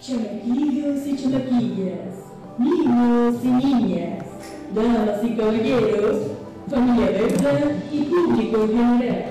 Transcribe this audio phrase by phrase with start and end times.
[0.00, 2.14] Chamaquillos y chamaquillas,
[2.58, 4.24] niños y niñas,
[4.72, 6.16] damas y caballeros,
[6.70, 7.52] familia Berta
[7.90, 9.24] y público en general,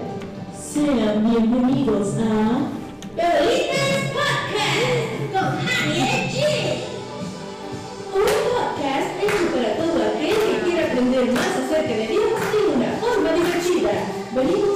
[0.54, 2.68] sean bienvenidos a
[3.16, 5.50] Bebelitas Podcast con
[5.90, 6.02] y
[6.34, 6.82] Jim.
[8.14, 12.92] un podcast hecho para todo aquel que quiera aprender más acerca de Dios de una
[13.00, 13.94] forma divertida.
[14.36, 14.75] Venimos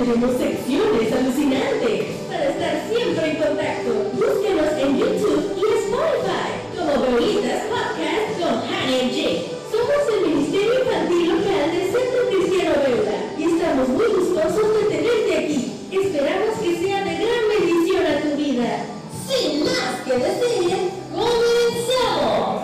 [0.00, 3.90] tendremos secciones alucinantes para estar siempre en contacto.
[4.14, 9.36] Búsquenos en YouTube y Spotify como Bebelitas Podcast con y Jim.
[9.70, 15.36] Somos el Ministerio Infantil Local del Centro Cristiano Beuda y estamos muy gustosos de tenerte
[15.36, 15.60] aquí.
[15.92, 18.86] Esperamos que sea de gran bendición a tu vida.
[19.28, 22.62] Sin más que decir, comenzamos.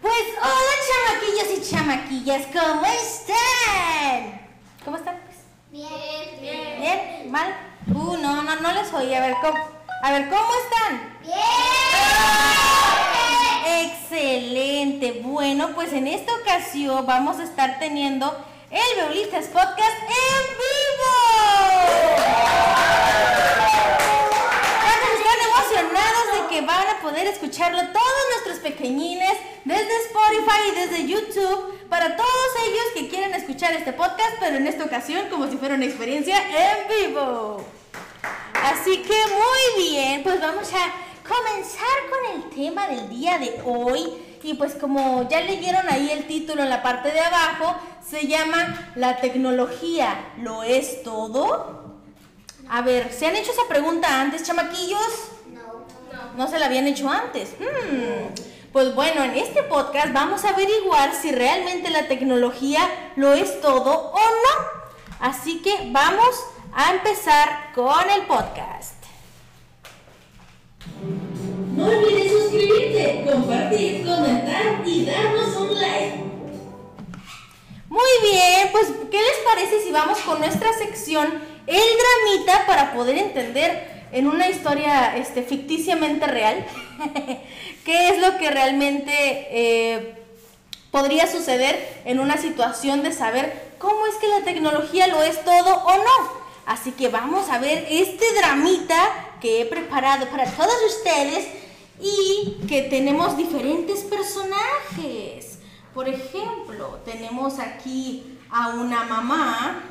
[0.00, 4.43] Pues hola chamaquillos y chamaquillas, ¿cómo están?
[4.84, 5.18] ¿Cómo están?
[5.24, 5.38] pues?
[5.70, 6.40] Bien.
[6.42, 6.80] Bien.
[6.80, 7.30] ¿Bien?
[7.30, 7.56] ¿Mal?
[7.88, 9.14] Uh, no, no, no les oí.
[9.14, 9.58] A ver, ¿cómo,
[10.02, 11.16] a ver, ¿cómo están?
[13.66, 15.20] Excelente.
[15.22, 18.36] Bueno, pues en esta ocasión vamos a estar teniendo
[18.70, 21.12] el Beulistas Podcast en vivo.
[24.82, 29.32] ¿Cuántos están emocionados de que van a poder escucharlo todos nuestros pequeñines
[29.64, 34.68] desde Spotify y desde YouTube para todos ellos que quieren escuchar este podcast, pero en
[34.68, 37.60] esta ocasión como si fuera una experiencia en vivo?
[38.52, 40.92] Así que muy bien, pues vamos a
[41.28, 44.12] comenzar con el tema del día de hoy.
[44.44, 47.74] Y pues como ya leyeron ahí el título en la parte de abajo,
[48.08, 51.96] se llama La tecnología lo es todo.
[52.68, 55.33] A ver, ¿se han hecho esa pregunta antes, chamaquillos?
[56.36, 56.48] No.
[56.48, 57.54] Se la habían hecho antes.
[57.58, 58.34] Hmm.
[58.72, 62.80] Pues bueno, en este podcast vamos a averiguar si realmente la tecnología
[63.14, 64.84] lo es todo o no.
[65.20, 66.34] Así que vamos
[66.74, 68.96] a empezar con el podcast.
[71.76, 76.24] No olvides suscribirte, compartir, comentar y darnos un like.
[77.88, 81.26] Muy bien, pues ¿qué les parece si vamos con nuestra sección
[81.68, 86.64] El Dramita para poder entender en una historia este, ficticiamente real
[87.84, 89.12] qué es lo que realmente
[89.50, 90.14] eh,
[90.92, 95.84] podría suceder en una situación de saber cómo es que la tecnología lo es todo
[95.84, 96.44] o no?
[96.64, 98.96] Así que vamos a ver este dramita
[99.40, 101.48] que he preparado para todos ustedes
[102.00, 105.58] y que tenemos diferentes personajes.
[105.92, 109.82] Por ejemplo, tenemos aquí a una mamá,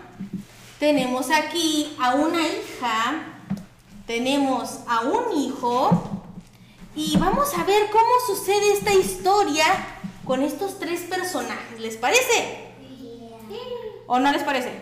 [0.80, 3.33] tenemos aquí a una hija,
[4.06, 6.04] tenemos a un hijo
[6.96, 9.66] y vamos a ver cómo sucede esta historia
[10.26, 11.80] con estos tres personajes.
[11.80, 12.74] ¿Les parece?
[14.08, 14.82] ¿O no les parece?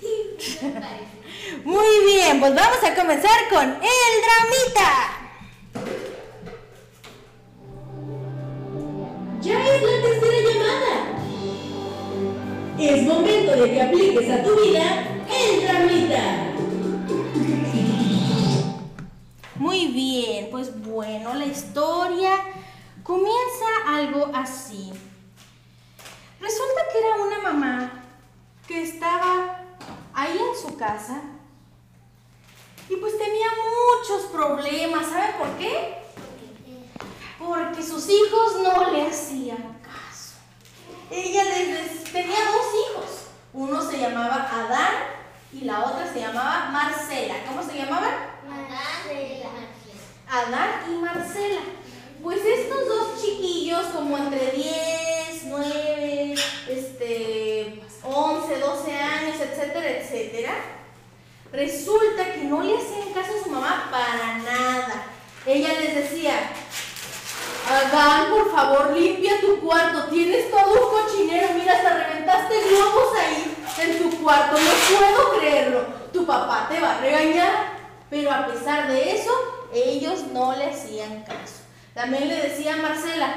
[1.64, 3.78] Muy bien, pues vamos a comenzar con el
[4.24, 5.20] dramita.
[9.40, 10.94] Ya es la tercera llamada.
[12.78, 16.43] Es momento de que apliques a tu vida el dramita.
[19.56, 22.32] Muy bien, pues bueno, la historia
[23.04, 24.92] comienza algo así.
[26.40, 28.04] Resulta que era una mamá
[28.66, 29.60] que estaba
[30.12, 31.22] ahí en su casa
[32.88, 33.46] y pues tenía
[34.00, 35.06] muchos problemas.
[35.06, 35.98] ¿Saben por qué?
[37.38, 40.34] Porque sus hijos no le hacían caso.
[41.12, 43.26] Ella les, tenía dos hijos.
[43.52, 44.94] Uno se llamaba Adán
[45.52, 47.36] y la otra se llamaba Marcela.
[47.46, 48.33] ¿Cómo se llamaban?
[50.34, 51.60] Adán y Marcela.
[52.22, 56.34] Pues estos dos chiquillos, como entre 10, 9,
[56.68, 60.54] este, 11, 12 años, etcétera, etcétera,
[61.52, 65.06] resulta que no le hacían caso a su mamá para nada.
[65.46, 66.50] Ella les decía,
[67.70, 70.04] Adán, por favor, limpia tu cuarto.
[70.04, 71.48] Tienes todo un cochinero.
[71.54, 74.56] Mira, hasta reventaste globos ahí en tu cuarto.
[74.56, 75.84] No puedo creerlo.
[76.12, 77.73] Tu papá te va a regañar.
[78.14, 79.32] Pero a pesar de eso,
[79.72, 81.64] ellos no le hacían caso.
[81.94, 83.34] También le decía a Marcela,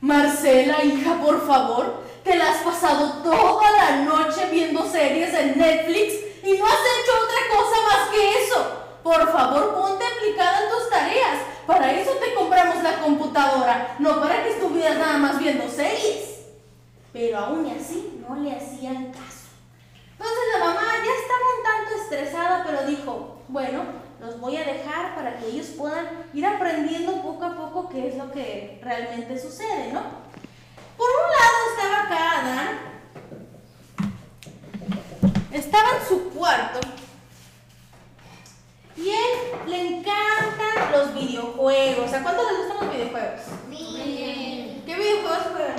[0.00, 6.14] Marcela, hija, por favor, te la has pasado toda la noche viendo series en Netflix
[6.44, 8.72] y no has hecho otra cosa más que eso.
[9.02, 11.38] Por favor, ponte aplicada en tus tareas.
[11.66, 16.38] Para eso te compramos la computadora, no para que estuvieras nada más viendo series.
[17.12, 19.48] Pero aún así no le hacían caso.
[20.12, 25.14] Entonces la mamá ya estaba un tanto estresada, pero dijo, bueno, los voy a dejar
[25.14, 29.92] para que ellos puedan ir aprendiendo poco a poco qué es lo que realmente sucede,
[29.92, 30.02] ¿no?
[30.96, 32.78] Por un lado estaba acá Adán,
[35.52, 36.80] estaba en su cuarto
[38.96, 42.12] y él le encantan los videojuegos.
[42.12, 43.40] ¿A cuántos les gustan los videojuegos?
[43.70, 44.82] Bien.
[44.84, 45.76] ¿Qué videojuegos juegan?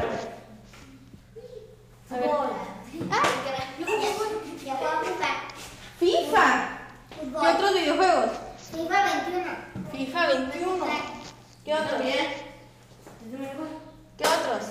[2.10, 2.32] A ver.
[3.12, 3.24] Ah,
[3.86, 5.30] juego FIFA.
[6.00, 6.81] FIFA.
[7.22, 8.26] ¿Qué otros videojuegos?
[8.72, 9.46] FIFA 21.
[9.92, 10.86] FIFA 21.
[11.66, 12.02] ¿Qué otros?
[14.18, 14.64] ¿Qué otros?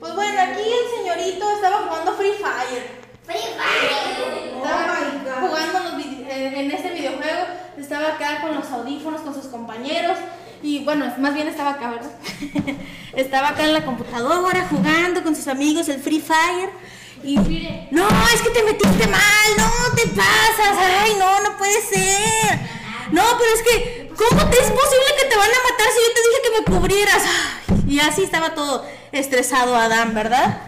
[0.00, 3.04] Pues bueno, aquí el señorito estaba jugando Free Fire.
[3.24, 4.56] Free Fire.
[4.56, 5.98] Estaba jugando
[6.28, 7.44] en- en este videojuego,
[7.78, 10.18] estaba acá con los audífonos, con sus compañeros.
[10.62, 12.10] Y bueno, más bien estaba acá, ¿verdad?
[13.14, 16.70] estaba acá en la computadora jugando con sus amigos el Free Fire.
[17.24, 17.36] Y
[17.90, 22.58] no, es que te metiste mal, no te pasas, ay, no, no puede ser.
[23.12, 26.12] No, pero es que, ¿cómo te es posible que te van a matar si yo
[26.14, 27.22] te dije que me cubrieras?
[27.88, 30.60] Y así estaba todo estresado Adán, ¿verdad?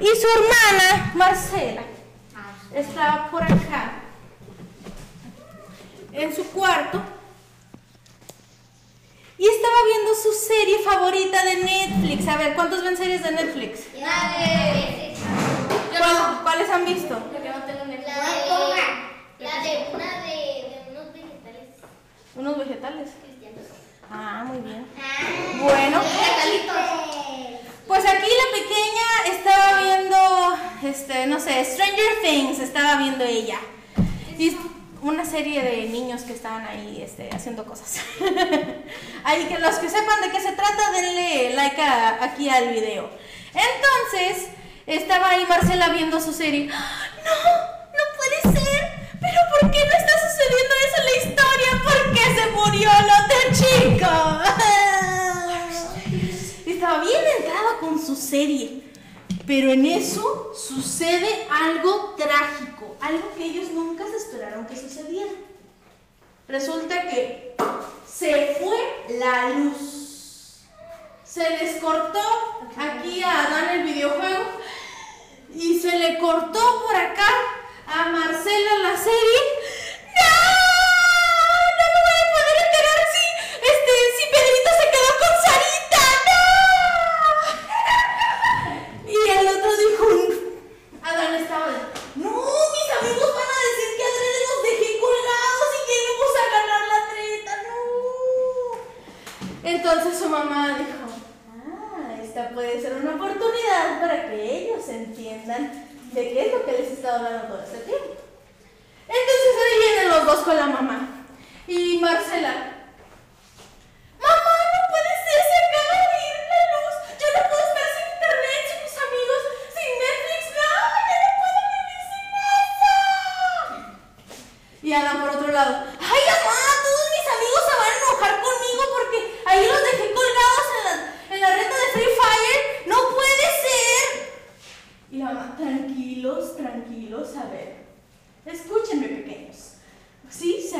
[0.00, 1.82] Y su hermana, Marcela,
[2.72, 3.94] estaba por acá,
[6.12, 7.02] en su cuarto,
[9.36, 12.28] y estaba viendo su serie favorita de Netflix.
[12.28, 13.80] A ver, ¿cuántos ven series de Netflix?
[13.96, 15.47] La
[15.98, 17.14] ¿Cuál- ¿Cuáles han visto?
[17.14, 17.38] de.
[19.38, 21.68] La de una de, de unos vegetales
[22.34, 23.10] Unos vegetales.
[23.22, 23.64] cristianos.
[24.10, 24.86] Ah, muy bien.
[25.00, 26.02] Ah, Bueno.
[27.86, 33.58] Pues aquí la pequeña estaba viendo, este, no sé, Stranger Things, estaba viendo ella.
[34.38, 34.56] Y
[35.00, 38.00] una serie de niños que estaban ahí este, haciendo cosas.
[39.24, 43.08] ahí que los que sepan de qué se trata, denle like a- aquí al video.
[43.54, 44.48] Entonces,
[44.88, 46.70] estaba ahí Marcela viendo su serie.
[46.72, 47.06] ¡Ah!
[47.24, 47.30] ¡No!
[47.92, 48.80] ¡No puede ser!
[49.20, 51.70] ¿Pero por qué no está sucediendo eso en la historia?
[51.84, 54.12] ¿Por qué se murió el otro chico?
[56.66, 58.82] Estaba bien entrada con su serie.
[59.46, 65.32] Pero en eso sucede algo trágico, algo que ellos nunca se esperaron que sucediera.
[66.46, 67.54] Resulta que
[68.06, 70.07] se fue la luz.
[71.38, 72.18] Se les cortó
[72.76, 74.44] aquí a Adán el videojuego
[75.54, 77.28] y se le cortó por acá
[77.86, 79.38] a Marcela la serie.
[80.02, 80.67] ¡No!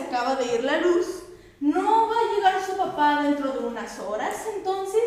[0.09, 1.07] Acaba de ir la luz.
[1.61, 5.03] No va a llegar su papá dentro de unas horas, entonces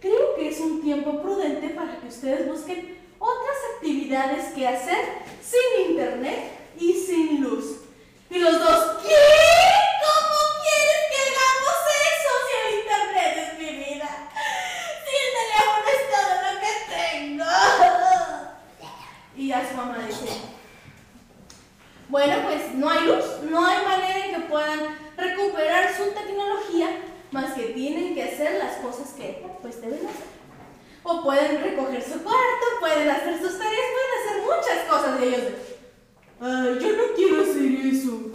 [0.00, 4.98] creo que es un tiempo prudente para que ustedes busquen otras actividades que hacer
[5.40, 7.82] sin internet y sin luz.
[8.30, 9.14] Y los dos, ¿qué?
[10.02, 11.78] ¿Cómo quieres que hagamos
[12.08, 14.10] eso si el internet es mi vida?
[15.04, 17.50] Si el teléfono es todo lo que tengo.
[19.36, 20.32] Y a su mamá dice,
[22.08, 24.11] bueno, pues no hay luz, no hay manera
[24.52, 24.80] puedan
[25.16, 26.88] recuperar su tecnología,
[27.30, 30.30] más que tienen que hacer las cosas que pues deben hacer.
[31.02, 35.40] O pueden recoger su cuarto, pueden hacer sus tareas, pueden hacer muchas cosas y ellos
[35.40, 35.54] de,
[36.40, 38.30] ay, yo no quiero hacer eso.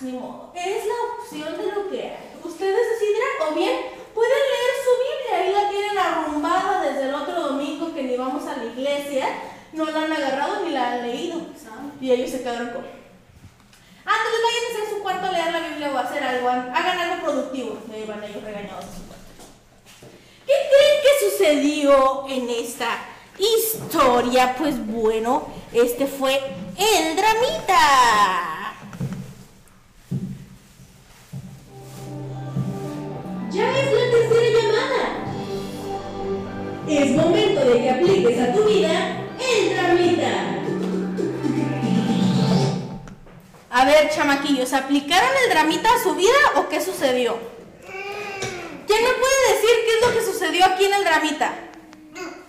[0.00, 2.32] Ni modo, es la opción de lo que hay.
[2.42, 3.76] Ustedes decidirán, o bien
[4.14, 8.46] pueden leer su Biblia, ahí la tienen arrumbada desde el otro domingo que ni vamos
[8.46, 9.26] a la iglesia,
[9.74, 11.40] no la han agarrado ni la han leído.
[12.00, 13.05] Y ellos se quedaron con.
[14.06, 17.24] Antes váyanse a su cuarto a leer la Biblia o a hacer algo, hagan algo
[17.24, 17.78] productivo.
[17.92, 18.84] Ahí van ellos regañados.
[20.46, 22.98] ¿Qué creen que sucedió en esta
[23.36, 24.54] historia?
[24.56, 26.40] Pues bueno, este fue
[26.78, 28.74] el dramita.
[33.50, 35.06] Ya es la tercera llamada.
[36.88, 40.55] Es momento de que apliques a tu vida el dramita.
[43.76, 47.38] A ver, chamaquillos, ¿aplicaron el dramita a su vida o qué sucedió?
[48.86, 51.52] ¿Quién me puede decir qué es lo que sucedió aquí en el dramita?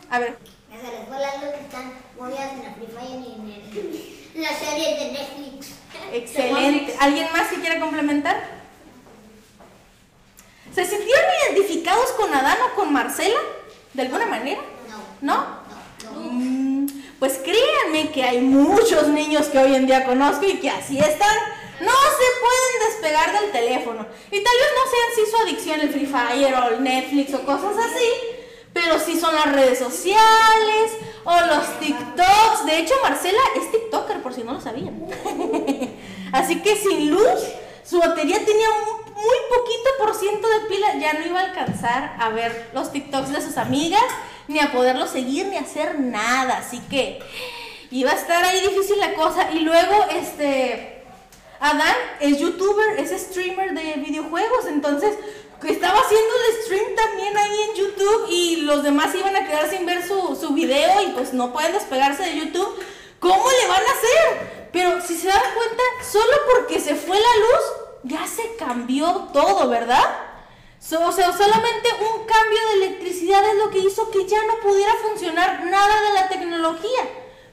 [0.10, 0.38] A ver.
[0.72, 4.54] Se les fue la luz, están movidas en la Free Fire y en el La
[4.58, 5.72] serie de Netflix.
[6.14, 6.96] Excelente.
[6.98, 8.42] ¿Alguien más que quiera complementar?
[10.74, 13.40] ¿Se sintieron identificados con Adán o con Marcela?
[13.92, 14.62] ¿De alguna manera?
[15.22, 15.36] ¿No?
[15.36, 15.67] No.
[17.20, 21.36] Pues créanme que hay muchos niños que hoy en día conozco y que así están.
[21.80, 24.06] No se pueden despegar del teléfono.
[24.32, 27.44] Y tal vez no sean si su adicción el Free Fire o el Netflix o
[27.44, 28.10] cosas así.
[28.74, 30.92] Pero sí son las redes sociales
[31.24, 32.66] o los TikToks.
[32.66, 35.08] De hecho, Marcela es TikToker, por si no lo sabían.
[36.32, 37.40] Así que sin luz,
[37.84, 40.94] su batería tenía un muy poquito por ciento de pila.
[41.00, 44.04] Ya no iba a alcanzar a ver los TikToks de sus amigas,
[44.48, 46.58] ni a poderlos seguir, ni hacer nada.
[46.58, 47.20] Así que
[47.92, 49.52] iba a estar ahí difícil la cosa.
[49.52, 50.94] Y luego, este.
[51.60, 55.16] Adán es youtuber, es streamer de videojuegos, entonces
[55.66, 59.86] estaba haciendo el stream también ahí en YouTube y los demás iban a quedar sin
[59.86, 62.80] ver su, su video y pues no pueden despegarse de YouTube.
[63.20, 64.70] ¿Cómo le van a hacer?
[64.72, 67.64] Pero si se dan cuenta, solo porque se fue la luz,
[68.04, 70.27] ya se cambió todo, ¿verdad?
[70.80, 74.94] O sea, solamente un cambio de electricidad es lo que hizo que ya no pudiera
[74.96, 77.04] funcionar nada de la tecnología.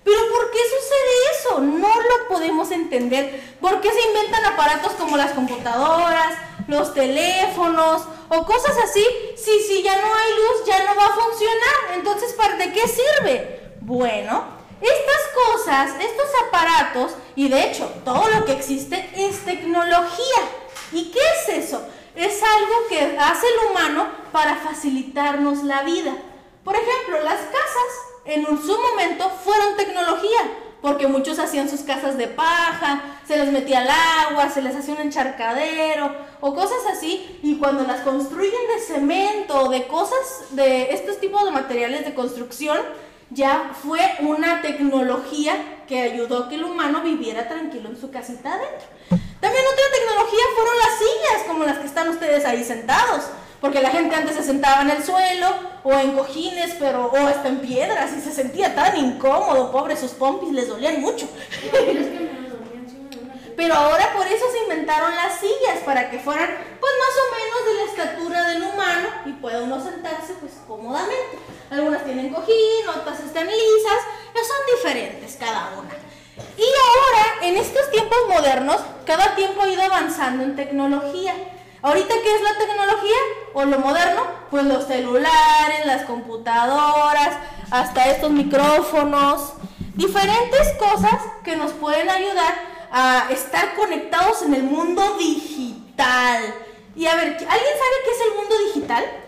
[0.05, 1.61] Pero ¿por qué sucede eso?
[1.61, 3.57] No lo podemos entender.
[3.61, 6.37] ¿Por qué se inventan aparatos como las computadoras,
[6.69, 9.05] los teléfonos o cosas así?
[9.37, 11.95] Si, si ya no hay luz, ya no va a funcionar.
[11.95, 13.73] Entonces, ¿para de qué sirve?
[13.81, 14.45] Bueno,
[14.81, 20.43] estas cosas, estos aparatos, y de hecho, todo lo que existe es tecnología.
[20.93, 21.83] ¿Y qué es eso?
[22.15, 26.13] Es algo que hace el humano para facilitarnos la vida.
[26.63, 27.91] Por ejemplo, las casas
[28.25, 30.39] en un- su momento fueron tecnología,
[30.81, 34.95] porque muchos hacían sus casas de paja, se les metía el agua, se les hacía
[34.95, 40.93] un encharcadero o cosas así, y cuando las construyen de cemento o de cosas de
[40.93, 42.79] estos tipos de materiales de construcción,
[43.31, 48.55] ya fue una tecnología que ayudó a que el humano viviera tranquilo en su casita
[48.55, 48.87] adentro.
[49.45, 53.25] También otra tecnología fueron las sillas, como las que están ustedes ahí sentados.
[53.61, 55.49] Porque la gente antes se sentaba en el suelo
[55.83, 60.13] o en cojines, pero o hasta en piedras y se sentía tan incómodo, pobre, sus
[60.13, 61.29] pompis les dolían mucho.
[63.57, 66.49] Pero ahora por eso se inventaron las sillas, para que fueran
[66.81, 71.39] pues más o menos de la estatura del humano y pueda uno sentarse pues cómodamente.
[71.71, 74.01] Algunas tienen cojín, otras están lisas,
[74.33, 75.91] pero son diferentes cada una.
[76.37, 81.35] Y ahora, en estos tiempos modernos, cada tiempo ha ido avanzando en tecnología.
[81.83, 83.17] Ahorita, ¿qué es la tecnología?
[83.53, 87.37] O lo moderno, pues los celulares, las computadoras,
[87.71, 89.53] hasta estos micrófonos,
[89.95, 92.55] diferentes cosas que nos pueden ayudar
[92.91, 96.55] a estar conectados en el mundo digital.
[96.97, 99.24] Y a ver, ¿alguien sabe qué es el mundo digital?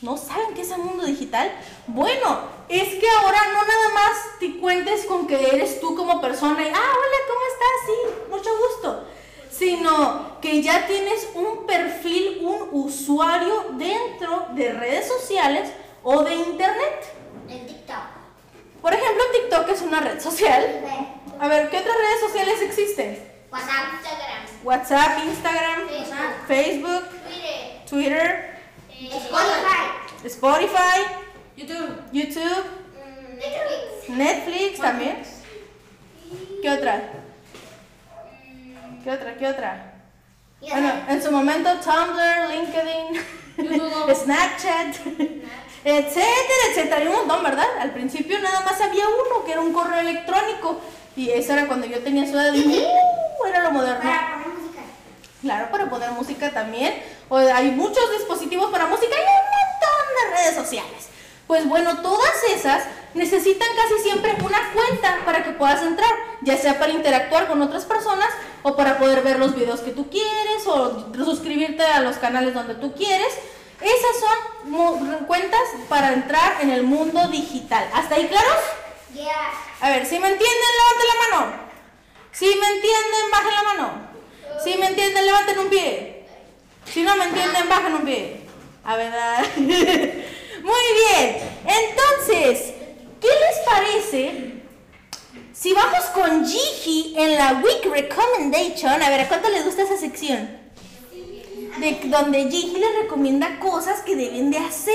[0.00, 1.50] ¿No saben qué es el mundo digital?
[1.88, 2.38] Bueno,
[2.68, 6.68] es que ahora no nada más te cuentes con que eres tú como persona y,
[6.68, 7.86] ah, hola, ¿cómo estás?
[7.86, 9.04] Sí, mucho gusto.
[9.50, 15.68] Sino que ya tienes un perfil, un usuario dentro de redes sociales
[16.04, 17.12] o de internet.
[17.48, 17.96] En TikTok.
[18.80, 20.80] Por ejemplo, TikTok es una red social.
[21.40, 23.28] A ver, ¿qué otras redes sociales existen?
[23.50, 26.46] WhatsApp, Instagram, WhatsApp, Instagram, Facebook.
[26.46, 28.57] Facebook, Twitter, Twitter,
[28.98, 30.98] Spotify, Spotify,
[31.56, 32.02] YouTube.
[32.12, 32.64] YouTube,
[32.98, 34.08] mm, Netflix.
[34.08, 35.22] Netflix también.
[36.60, 37.12] ¿Qué otra?
[39.04, 39.36] ¿Qué otra?
[39.38, 39.94] ¿Qué otra?
[40.60, 43.38] Bueno, en su momento Tumblr, LinkedIn.
[44.14, 44.96] Snapchat,
[45.84, 46.96] etcétera, etcétera.
[46.96, 47.66] Hay un montón, ¿verdad?
[47.80, 50.80] Al principio nada más había uno que era un correo electrónico.
[51.16, 52.52] Y eso era cuando yo tenía su edad.
[52.52, 53.46] Y, ¡uh!
[53.46, 54.37] era lo moderno.
[55.48, 57.02] Claro, para poner música también.
[57.30, 61.08] O hay muchos dispositivos para música y un montón de redes sociales.
[61.46, 62.82] Pues bueno, todas esas
[63.14, 66.10] necesitan casi siempre una cuenta para que puedas entrar,
[66.42, 68.28] ya sea para interactuar con otras personas
[68.62, 72.74] o para poder ver los videos que tú quieres o suscribirte a los canales donde
[72.74, 73.32] tú quieres.
[73.80, 77.88] Esas son cuentas para entrar en el mundo digital.
[77.94, 78.58] ¿Hasta ahí claros?
[79.14, 79.32] Yeah.
[79.80, 81.68] A ver, si me entienden, levanten la mano.
[82.32, 84.07] Si me entienden, bajen la mano.
[84.62, 86.24] Si me entienden, levanten un pie.
[86.84, 88.40] Si no me entienden, bajen un pie.
[88.84, 89.42] A ver, ah.
[89.56, 89.68] Muy
[90.62, 91.36] bien.
[91.64, 92.72] Entonces,
[93.20, 94.62] ¿qué les parece
[95.52, 99.00] si vamos con Gigi en la Week Recommendation?
[99.02, 100.58] A ver, ¿a cuánto les gusta esa sección?
[101.78, 104.94] De donde Gigi les recomienda cosas que deben de hacer.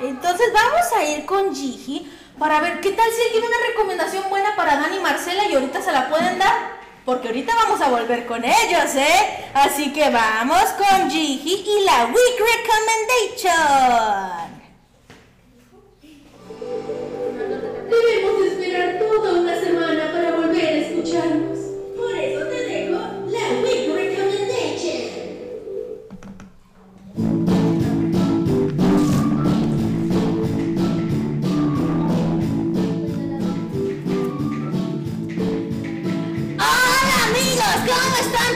[0.00, 4.30] Entonces vamos a ir con Gigi para ver qué tal si él tiene una recomendación
[4.30, 6.79] buena para Dani y Marcela y ahorita se la pueden dar.
[7.10, 9.50] Porque ahorita vamos a volver con ellos, ¿eh?
[9.52, 12.38] Así que vamos con Gigi y la Week
[13.42, 14.59] Recommendation.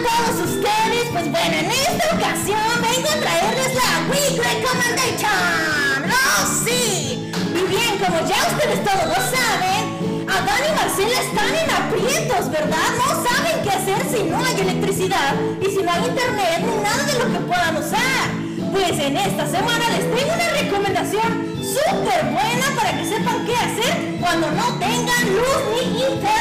[0.04, 1.04] Todos ustedes?
[1.12, 6.12] Pues bueno, en esta ocasión vengo a traerles la Week Recommendation.
[6.12, 7.32] ¡Oh, sí!
[7.32, 12.88] Y bien, como ya ustedes todos lo saben, Adán y Marcela están en aprietos, ¿verdad?
[13.00, 17.02] No saben qué hacer si no hay electricidad y si no hay internet ni nada
[17.04, 18.28] de lo que puedan usar.
[18.72, 24.18] Pues en esta semana les tengo una recomendación súper buena para que sepan qué hacer
[24.20, 26.33] cuando no tengan luz ni internet.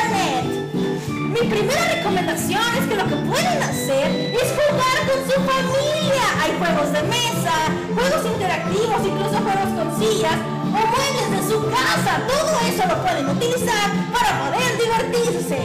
[1.43, 6.23] Mi primera recomendación es que lo que pueden hacer es jugar con su familia.
[6.41, 7.51] Hay juegos de mesa,
[7.93, 12.23] juegos interactivos, incluso juegos con sillas o muebles de su casa.
[12.31, 15.59] Todo eso lo pueden utilizar para poder divertirse.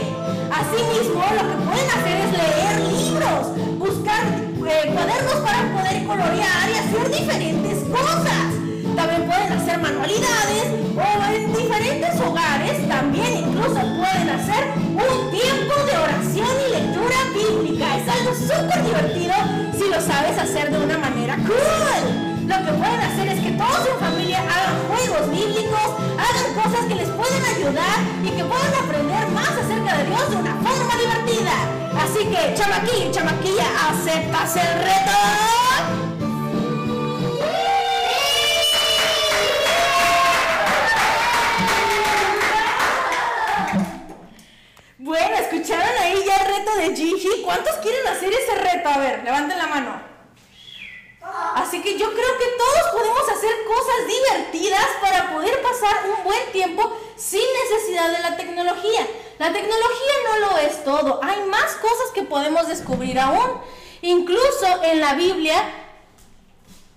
[0.51, 6.75] Asimismo, lo que pueden hacer es leer libros, buscar eh, cuadernos para poder colorear y
[6.75, 8.58] hacer diferentes cosas.
[8.99, 10.65] También pueden hacer manualidades
[10.97, 17.95] o en diferentes hogares también incluso pueden hacer un tiempo de oración y lectura bíblica.
[17.95, 19.35] Es algo súper divertido
[19.71, 22.45] si lo sabes hacer de una manera cool.
[22.45, 25.87] Lo que pueden hacer es que todos en familia hagan juegos bíblicos,
[26.19, 30.35] hagan cosas que les pueden ayudar y que puedan aprender más acerca de Dios de
[30.35, 31.55] una forma divertida.
[32.03, 35.58] Así que, chamaquillo y chamaquilla, ¿aceptas el reto?
[45.39, 47.41] ¿Escucharon ahí ya el reto de Gigi?
[47.43, 48.89] ¿Cuántos quieren hacer ese reto?
[48.89, 50.09] A ver, levanten la mano.
[51.55, 56.51] Así que yo creo que todos podemos hacer cosas divertidas para poder pasar un buen
[56.51, 59.07] tiempo sin necesidad de la tecnología.
[59.37, 61.19] La tecnología no lo es todo.
[61.23, 63.61] Hay más cosas que podemos descubrir aún.
[64.01, 65.61] Incluso en la Biblia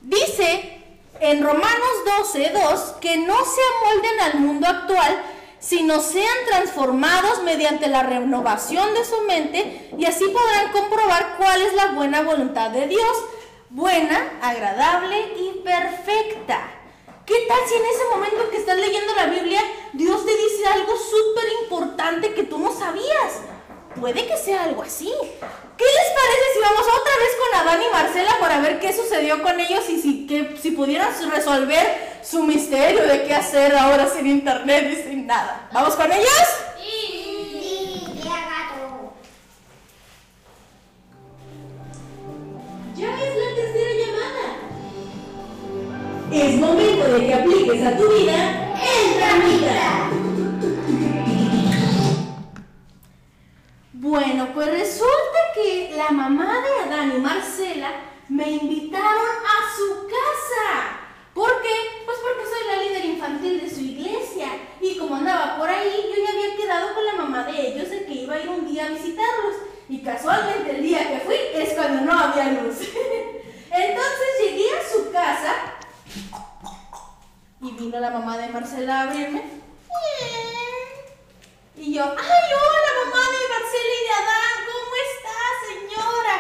[0.01, 0.83] dice
[1.21, 1.95] en Romanos
[2.35, 5.23] 12:2 que no se amolden al mundo actual,
[5.63, 11.73] sino sean transformados mediante la renovación de su mente y así podrán comprobar cuál es
[11.75, 13.17] la buena voluntad de Dios,
[13.71, 16.69] buena, agradable y perfecta.
[17.25, 19.61] ¿Qué tal si en ese momento que estás leyendo la Biblia
[19.93, 23.43] Dios te dice algo súper importante que tú no sabías?
[24.01, 25.13] Puede que sea algo así.
[25.13, 29.41] ¿Qué les parece si vamos otra vez con Adán y Marcela para ver qué sucedió
[29.45, 34.27] con ellos y si, que, si pudieran resolver su misterio de qué hacer ahora sin
[34.27, 35.69] internet y sin nada?
[35.73, 36.49] ¿Vamos con ellos?
[77.73, 79.43] Y vino la mamá de Marcela a abrirme.
[81.77, 85.37] Y yo, ay, hola mamá de Marcela y de Adán, ¿cómo está
[85.69, 86.37] señora?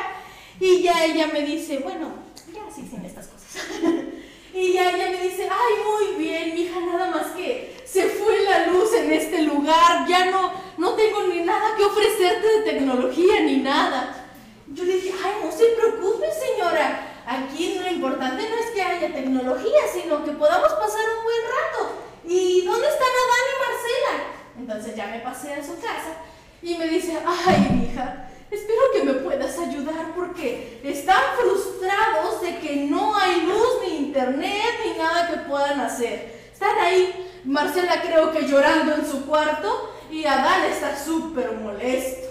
[0.61, 2.13] Y ya ella me dice, bueno,
[2.53, 3.63] ya sí sin estas cosas.
[4.55, 8.67] y ya ella me dice, ay, muy bien, mija, nada más que se fue la
[8.67, 13.57] luz en este lugar, ya no, no tengo ni nada que ofrecerte de tecnología ni
[13.59, 14.27] nada.
[14.69, 19.13] Yo le dije, ay, no se preocupe señora, aquí lo importante no es que haya
[19.13, 22.03] tecnología, sino que podamos pasar un buen rato.
[22.25, 24.43] ¿Y dónde están Adán y Marcela?
[24.59, 26.17] Entonces ya me pasé a su casa
[26.63, 32.87] y me dice, ay hija, espero que me puedas ayudar porque están frustrados de que
[32.87, 36.41] no hay luz ni internet ni nada que puedan hacer.
[36.53, 42.29] Están ahí, Marcela creo que llorando en su cuarto y Adán está súper molesto.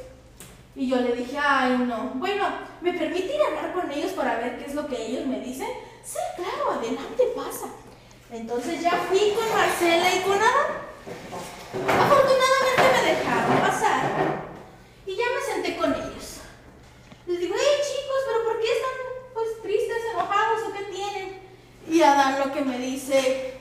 [0.76, 2.46] Y yo le dije, ay no, bueno,
[2.80, 3.51] ¿me permite ir a
[4.10, 5.68] para ver qué es lo que ellos me dicen?
[6.04, 7.68] Sí, claro, adelante, pasa.
[8.32, 10.82] Entonces ya fui con Marcela y con Adán.
[11.74, 14.02] Afortunadamente me dejaron pasar
[15.06, 16.38] y ya me senté con ellos.
[17.28, 18.92] Les digo, hey chicos, pero ¿por qué están
[19.34, 21.42] pues tristes, enojados o qué tienen?
[21.88, 23.58] Y Adán lo que me dice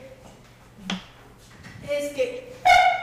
[1.89, 2.53] es que,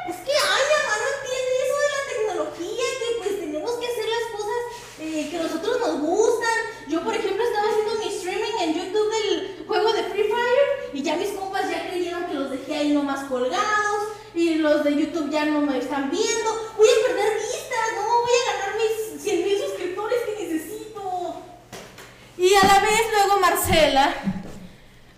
[0.09, 4.05] es que, ay, mamá, no entiende eso de la tecnología, que pues tenemos que hacer
[4.07, 4.61] las cosas
[5.01, 6.59] eh, que a nosotros nos gustan.
[6.89, 11.03] Yo, por ejemplo, estaba haciendo mi streaming en YouTube del juego de Free Fire y
[11.03, 15.31] ya mis compas ya creyeron que los dejé ahí nomás colgados y los de YouTube
[15.31, 16.73] ya no me están viendo.
[16.77, 21.43] Voy a perder vistas, no voy a ganar mis 100 mil suscriptores que necesito.
[22.39, 24.15] Y a la vez luego Marcela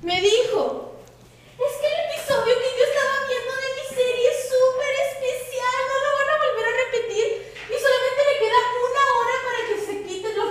[0.03, 0.97] me dijo,
[1.59, 5.97] es que el episodio que yo estaba viendo de mi serie es súper especial, no
[6.01, 7.27] lo van a volver a repetir
[7.69, 10.51] y solamente le queda una hora para que se quiten los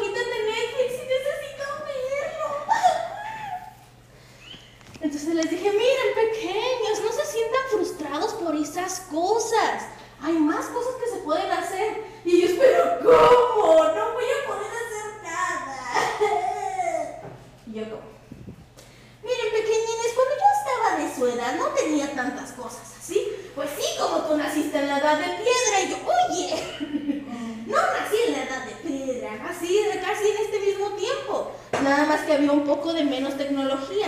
[31.89, 34.07] nada más que había un poco de menos tecnología.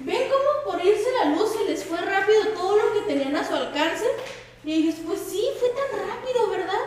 [0.00, 3.46] ¿Ven cómo por irse la luz se les fue rápido todo lo que tenían a
[3.46, 4.04] su alcance?
[4.64, 6.80] Y ellos, pues sí, fue tan rápido, ¿verdad?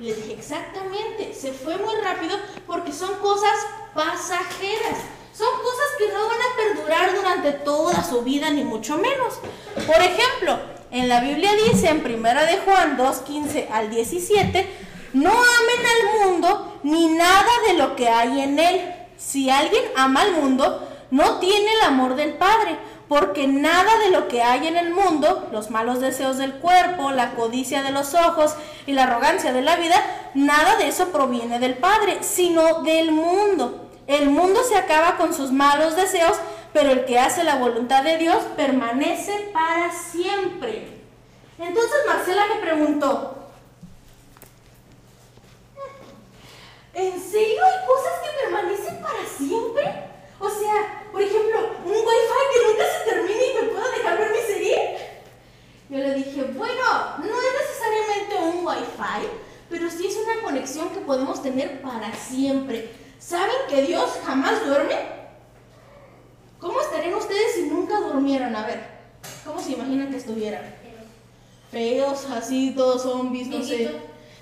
[0.00, 3.54] Y les dije, exactamente, se fue muy rápido porque son cosas
[3.94, 4.98] pasajeras.
[5.32, 9.37] Son cosas que no van a perdurar durante toda su vida, ni mucho menos.
[9.86, 10.58] Por ejemplo,
[10.90, 14.66] en la Biblia dice en 1 de Juan 2, 15 al 17,
[15.12, 18.94] no amen al mundo ni nada de lo que hay en él.
[19.16, 24.28] Si alguien ama al mundo, no tiene el amor del Padre, porque nada de lo
[24.28, 28.54] que hay en el mundo, los malos deseos del cuerpo, la codicia de los ojos
[28.86, 29.96] y la arrogancia de la vida,
[30.34, 33.88] nada de eso proviene del Padre, sino del mundo.
[34.06, 36.36] El mundo se acaba con sus malos deseos,
[36.72, 40.98] pero el que hace la voluntad de Dios permanece para siempre.
[41.58, 43.36] Entonces Marcela me preguntó,
[46.94, 50.08] ¿en serio hay cosas que permanecen para siempre?
[50.38, 54.30] O sea, por ejemplo, un wifi que nunca se termine y me pueda dejar ver
[54.30, 54.98] mi serie.
[55.88, 59.28] Yo le dije, bueno, no es necesariamente un wifi,
[59.68, 62.90] pero sí es una conexión que podemos tener para siempre.
[63.18, 65.17] ¿Saben que Dios jamás duerme?
[66.60, 68.54] ¿Cómo estarían ustedes si nunca durmieran?
[68.56, 68.80] A ver,
[69.44, 70.74] ¿cómo se imaginan que estuvieran?
[71.70, 73.90] Feos, así, todos zombies, no sé.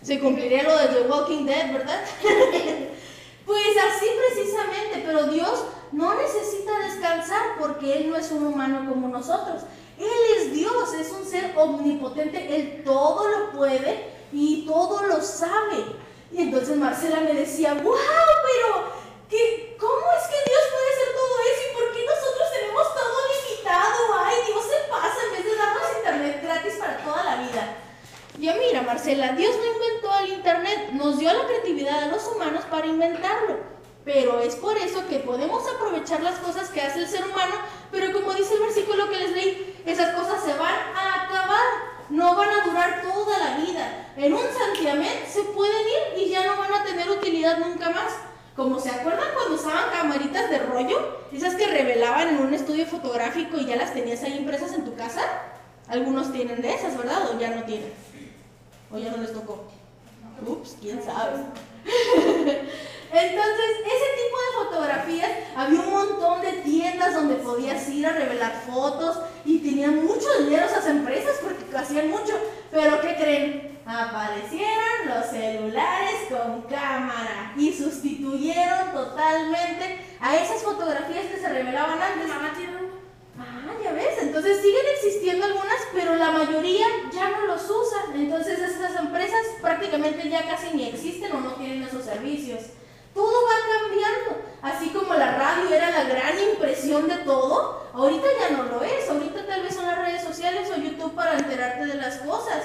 [0.02, 2.04] Se cumpliría lo de The Walking Dead, ¿verdad?
[3.46, 9.08] pues así precisamente, pero Dios no necesita descansar porque Él no es un humano como
[9.08, 9.62] nosotros.
[9.98, 15.84] Él es Dios, es un ser omnipotente, Él todo lo puede y todo lo sabe.
[16.30, 18.90] Y entonces Marcela me decía, wow, pero
[19.30, 23.16] ¿qué, ¿cómo es que Dios puede hacer todo eso y por qué nosotros tenemos todo
[23.32, 23.98] limitado?
[24.20, 27.76] Ay, Dios se pasa en vez de darnos internet gratis para toda la vida.
[28.38, 32.64] Ya mira, Marcela, Dios no inventó el internet, nos dio la creatividad a los humanos
[32.70, 33.56] para inventarlo.
[34.04, 37.54] Pero es por eso que podemos aprovechar las cosas que hace el ser humano,
[37.90, 41.66] pero como dice el versículo que les leí, esas cosas se van a acabar,
[42.10, 44.12] no van a durar toda la vida.
[44.18, 48.12] En un santiamén se pueden ir y ya no van a tener utilidad nunca más.
[48.54, 53.56] Como se acuerdan cuando usaban camaritas de rollo, esas que revelaban en un estudio fotográfico
[53.56, 55.22] y ya las tenías ahí impresas en tu casa.
[55.88, 57.30] Algunos tienen de esas, ¿verdad?
[57.30, 57.92] O ya no tienen.
[58.92, 59.64] O ya no les tocó.
[60.46, 61.42] Ups, quién sabe.
[63.12, 68.52] Entonces, ese tipo de fotografías, había un montón de tiendas donde podías ir a revelar
[68.66, 72.34] fotos y tenían mucho dinero esas empresas porque hacían mucho.
[72.70, 73.78] Pero ¿qué creen?
[73.86, 82.28] Aparecieron los celulares con cámara y sustituyeron totalmente a esas fotografías que se revelaban antes.
[82.30, 82.46] Ah,
[83.94, 88.14] ves, entonces siguen existiendo algunas, pero la mayoría ya no los usan.
[88.14, 92.60] Entonces esas empresas prácticamente ya casi ni existen o no tienen esos servicios.
[93.14, 94.46] Todo va cambiando.
[94.62, 99.08] Así como la radio era la gran impresión de todo, ahorita ya no lo es.
[99.08, 102.64] Ahorita tal vez son las redes sociales o YouTube para enterarte de las cosas.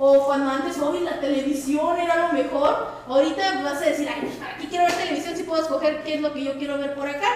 [0.00, 4.84] O cuando antes, hoy la televisión era lo mejor, ahorita vas a decir, aquí quiero
[4.84, 7.28] ver televisión si puedo escoger qué es lo que yo quiero ver por acá.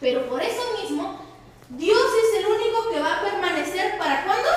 [0.00, 1.18] Pero por eso mismo,
[1.76, 4.48] Dios es el único que va a permanecer para cuándo?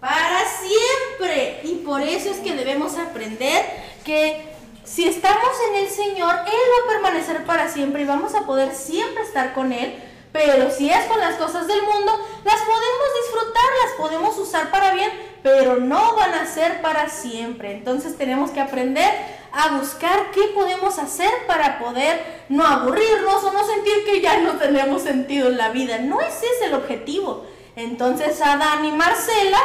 [0.00, 1.60] Para siempre.
[1.64, 3.64] Y por eso es que debemos aprender
[4.04, 4.50] que
[4.84, 8.74] si estamos en el Señor, Él va a permanecer para siempre y vamos a poder
[8.74, 10.02] siempre estar con Él.
[10.32, 12.12] Pero si es con las cosas del mundo,
[12.44, 15.10] las podemos disfrutar, las podemos usar para bien,
[15.42, 17.72] pero no van a ser para siempre.
[17.72, 19.12] Entonces tenemos que aprender
[19.52, 24.52] a buscar qué podemos hacer para poder no aburrirnos o no sentir que ya no
[24.52, 25.98] tenemos sentido en la vida.
[25.98, 27.44] No ese es el objetivo.
[27.76, 29.58] Entonces Adán y Marcela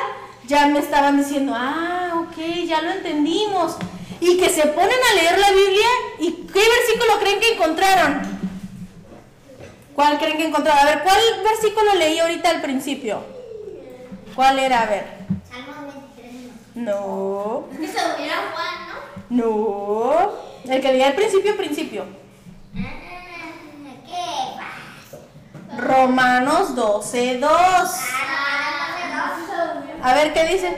[0.48, 3.76] ya me estaban diciendo, ah, ok, ya lo entendimos
[4.20, 5.88] y que se ponen a leer la Biblia
[6.20, 8.36] y ¿qué versículo creen que encontraron?
[9.96, 10.80] ¿Cuál creen que encontraron?
[10.80, 13.24] A ver, ¿cuál versículo leí ahorita al principio?
[14.36, 14.82] ¿Cuál era?
[14.82, 15.06] A ver.
[15.50, 16.76] Salmo 23.
[16.76, 17.66] No.
[18.54, 18.85] Juan,
[19.30, 20.32] ¿no?
[20.66, 22.06] El que leí al principio, principio.
[22.74, 22.86] ¿Qué?
[25.78, 27.52] Romanos 12, 2.
[27.52, 29.34] Ah,
[30.04, 30.78] A ver, ¿qué dice?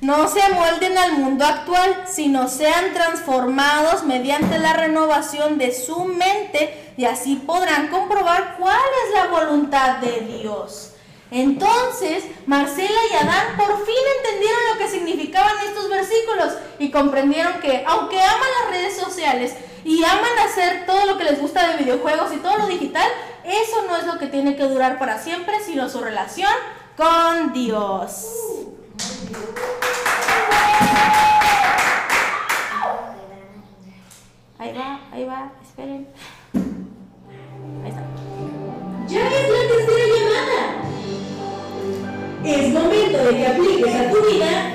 [0.00, 6.92] No se amolden al mundo actual, sino sean transformados mediante la renovación de su mente
[6.96, 10.92] y así podrán comprobar cuál es la voluntad de Dios.
[11.30, 17.84] Entonces, Marcela y Adán por fin entendieron lo que significaban estos versículos y comprendieron que
[17.86, 22.32] aunque aman las redes sociales y aman hacer todo lo que les gusta de videojuegos
[22.32, 23.08] y todo lo digital,
[23.44, 26.52] eso no es lo que tiene que durar para siempre, sino su relación
[26.96, 28.26] con Dios.
[43.32, 44.74] Llegues a tu vida.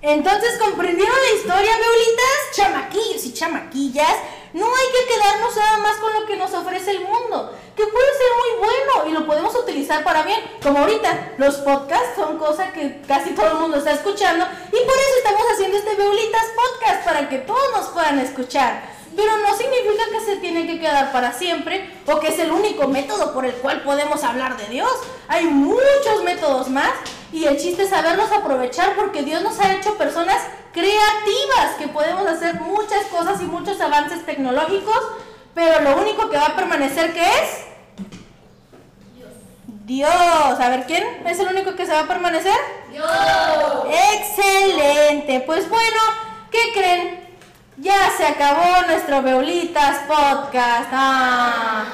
[0.00, 2.56] Entonces, ¿comprendieron la historia, Beulitas?
[2.56, 4.14] Chamaquillos y chamaquillas,
[4.54, 8.06] no hay que quedarnos nada más con lo que nos ofrece el mundo, que puede
[8.12, 10.40] ser muy bueno y lo podemos utilizar para bien.
[10.62, 14.96] Como ahorita, los podcasts son cosas que casi todo el mundo está escuchando y por
[14.96, 18.97] eso estamos haciendo este Beulitas Podcast, para que todos nos puedan escuchar.
[19.18, 22.86] Pero no significa que se tiene que quedar para siempre o que es el único
[22.86, 24.92] método por el cual podemos hablar de Dios.
[25.26, 26.92] Hay muchos métodos más
[27.32, 30.36] y el chiste es saberlos aprovechar porque Dios nos ha hecho personas
[30.72, 35.00] creativas que podemos hacer muchas cosas y muchos avances tecnológicos,
[35.52, 37.64] pero lo único que va a permanecer que es
[39.84, 40.10] Dios.
[40.12, 42.54] A ver, ¿quién es el único que se va a permanecer?
[42.92, 43.04] Dios.
[44.14, 45.40] Excelente.
[45.40, 46.00] Pues bueno,
[46.52, 47.27] ¿qué creen?
[47.80, 50.88] Ya se acabó nuestro Beulitas Podcast.
[50.92, 51.84] Ah.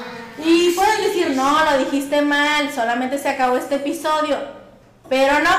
[0.43, 4.35] Y pueden decir, no, lo dijiste mal, solamente se acabó este episodio.
[5.07, 5.51] Pero no,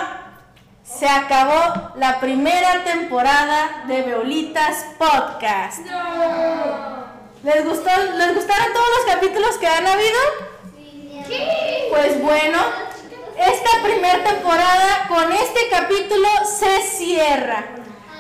[0.83, 5.87] se acabó la primera temporada de Beulitas Podcast.
[7.45, 10.19] ¿Les, gustó, ¿Les gustaron todos los capítulos que han habido?
[11.91, 12.59] Pues bueno,
[13.39, 17.76] esta primera temporada con este capítulo se cierra.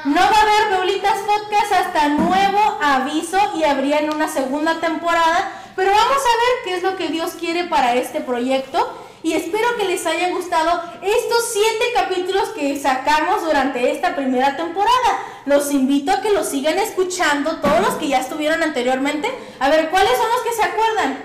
[0.06, 5.50] No va a haber Beulitas Podcast hasta nuevo aviso y habría en una segunda temporada,
[5.74, 9.76] pero vamos a ver qué es lo que Dios quiere para este proyecto y espero
[9.76, 15.18] que les hayan gustado estos siete capítulos que sacamos durante esta primera temporada.
[15.44, 19.28] Los invito a que los sigan escuchando, todos los que ya estuvieron anteriormente.
[19.58, 21.18] A ver, ¿cuáles son los que se acuerdan?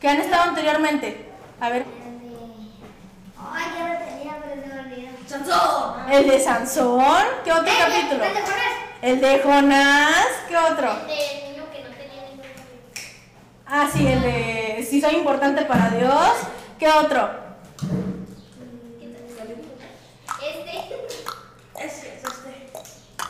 [0.00, 1.30] Que han estado anteriormente.
[1.60, 1.84] A ver.
[3.52, 5.10] Ay, ya lo tenía, pero se me olvidó.
[5.46, 6.12] Sansón.
[6.12, 7.24] El de Sansón.
[7.44, 8.18] ¿Qué otro capítulo?
[8.20, 8.64] ¿cuál te acuerdas?
[9.02, 10.26] El de Jonás.
[10.48, 10.94] ¿Qué otro?
[11.06, 12.46] De niño que no tenía ningún.
[13.66, 16.30] Ah, sí, el de si soy importante para Dios.
[16.78, 17.30] ¿Qué otro?
[21.78, 22.20] Este.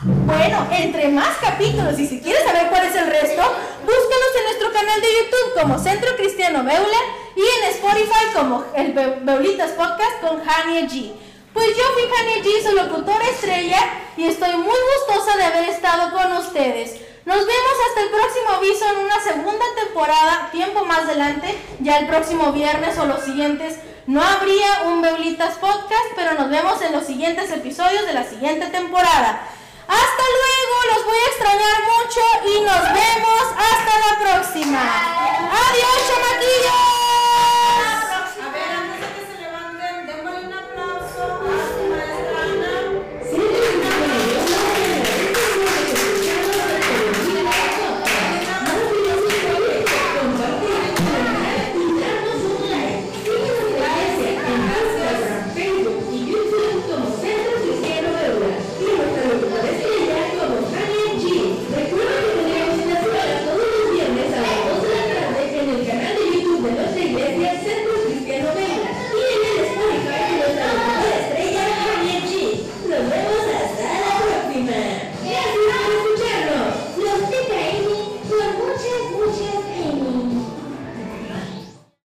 [0.03, 4.71] Bueno, entre más capítulos y si quieres saber cuál es el resto, búscanos en nuestro
[4.73, 6.97] canal de YouTube como Centro Cristiano Beula
[7.35, 11.11] y en Spotify como el Be- Beulitas Podcast con Hania G.
[11.55, 13.79] Pues yo fui Hania G, su locutora estrella
[14.17, 16.99] y estoy muy gustosa de haber estado con ustedes.
[17.23, 22.07] Nos vemos hasta el próximo aviso en una segunda temporada, tiempo más adelante, ya el
[22.07, 23.79] próximo viernes o los siguientes.
[24.05, 28.67] No habría un Beulitas Podcast, pero nos vemos en los siguientes episodios de la siguiente
[28.67, 29.47] temporada.
[29.87, 34.81] Hasta luego, los voy a extrañar mucho y nos vemos hasta la próxima.
[34.81, 37.04] Adiós, chamaquillos.